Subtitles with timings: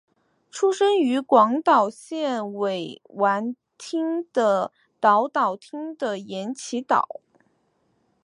[0.49, 7.19] 出生于广岛县尾丸町的岛岛町的岩崎岛。